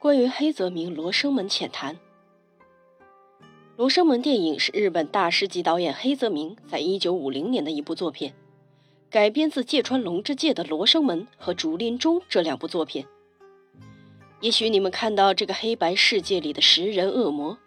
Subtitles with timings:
[0.00, 1.94] 关于黑泽明《罗生门》浅谈。
[3.76, 8.32] 《罗生门》电影是日本大师级导演黑泽明在一九五零年的一部作品，
[9.10, 13.04] 改编自芥川龙之介的《罗生门》和《竹林中》这两部作品。
[14.40, 17.58] 也许你们看到这个黑白世界里的食人恶魔，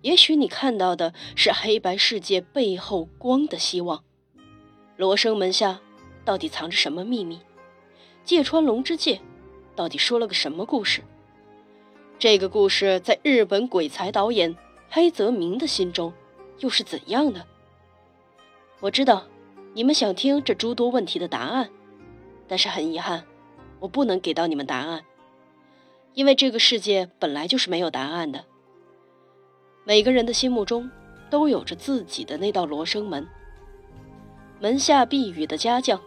[0.00, 4.02] 也许你看到的是黑白世界背后光的希望。
[4.96, 5.78] 罗生门下
[6.24, 7.38] 到底藏着什么秘密？
[8.24, 9.20] 芥川龙之介
[9.74, 11.02] 到底说了个什么故事？
[12.18, 14.56] 这个故事在日本鬼才导演
[14.88, 16.14] 黑泽明的心中
[16.60, 17.46] 又是怎样的？
[18.80, 19.24] 我知道
[19.74, 21.68] 你们想听这诸多问题的答案，
[22.48, 23.22] 但是很遗憾，
[23.80, 25.04] 我不能给到你们答案，
[26.14, 28.46] 因为这个世界本来就是没有答案的。
[29.84, 30.90] 每个人的心目中
[31.28, 33.28] 都有着自己的那道罗生门，
[34.58, 36.00] 门下避雨的家将，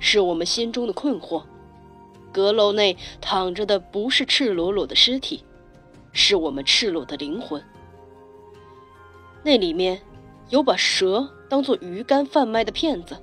[0.00, 1.44] 是我们心中的困惑。
[2.34, 5.44] 阁楼内躺着的不是赤裸裸的尸体，
[6.10, 7.62] 是我们赤裸的灵魂。
[9.44, 10.02] 那里面
[10.50, 13.16] 有把蛇当做鱼竿贩卖的骗子，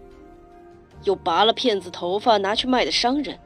[1.03, 3.38] 有拔了骗子头发拿去卖的商人，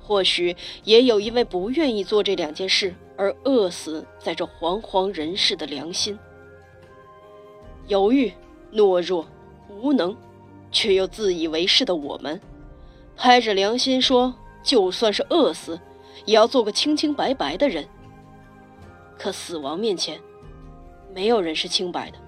[0.00, 0.54] 或许
[0.84, 6.16] 也有因为不愿意做这两件事而饿死在这惶惶人世的良心。
[7.88, 8.32] 犹豫、
[8.72, 9.26] 懦弱、
[9.68, 10.16] 无能，
[10.70, 12.40] 却又自以为是的我们，
[13.16, 14.32] 拍着良心说。
[14.62, 15.80] 就算是饿死，
[16.24, 17.88] 也要做个清清白白的人。
[19.18, 20.20] 可死亡面前，
[21.14, 22.18] 没有人是清白的。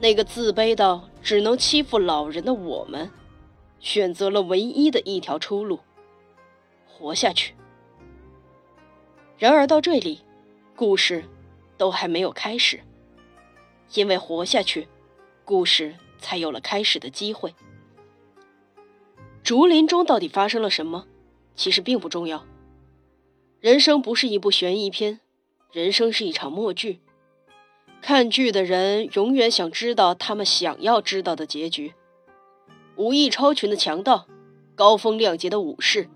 [0.00, 3.10] 那个自卑到只能欺负老人的我们，
[3.80, 5.80] 选择了唯一的一条出路：
[6.86, 7.54] 活下去。
[9.38, 10.20] 然而到这里，
[10.74, 11.24] 故事
[11.78, 12.80] 都还没有开始，
[13.94, 14.86] 因为活下去，
[15.44, 17.54] 故事才有了开始的机会。
[19.46, 21.06] 竹林中到底发生了什么？
[21.54, 22.44] 其实并不重要。
[23.60, 25.20] 人生不是一部悬疑片，
[25.70, 26.98] 人生是一场默剧。
[28.02, 31.94] 看剧的人永远想知道他们想要知道的结局。
[32.96, 34.26] 武艺超群的强盗，
[34.74, 36.08] 高风亮节的武士，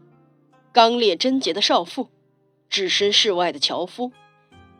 [0.72, 2.09] 刚烈贞洁的少妇，
[2.69, 4.10] 置身事外的樵夫，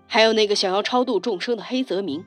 [0.09, 2.25] 还有那个想要超度众生的黑泽明。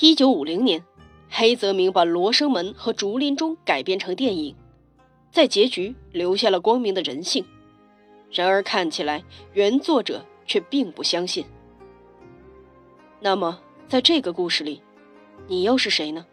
[0.00, 0.82] 一九五零年，
[1.28, 4.56] 黑泽明把《罗生门》和《竹林中》改编成电影。
[5.36, 7.44] 在结局留下了光明的人性，
[8.30, 11.44] 然而看起来原作者却并不相信。
[13.20, 14.80] 那么，在这个故事里，
[15.46, 16.24] 你又是谁呢？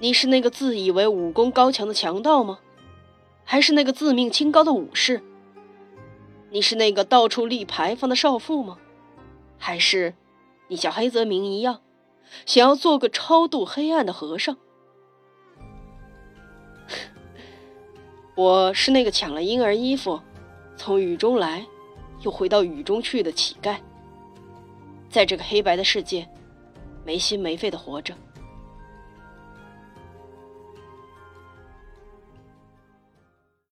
[0.00, 2.58] 你是那个自以为武功高强的强盗吗？
[3.44, 5.22] 还是那个自命清高的武士？
[6.50, 8.76] 你是那个到处立牌坊的少妇吗？
[9.56, 10.14] 还是
[10.66, 11.80] 你像黑泽明一样，
[12.44, 14.56] 想要做个超度黑暗的和尚？
[18.36, 20.20] 我是那个抢了婴儿衣服，
[20.76, 21.64] 从雨中来，
[22.22, 23.76] 又回到雨中去的乞丐，
[25.08, 26.28] 在这个黑白的世界，
[27.04, 28.12] 没心没肺的活着。